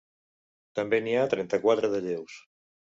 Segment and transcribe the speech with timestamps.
[0.79, 2.45] També n’hi ha trenta-quatre de lleus.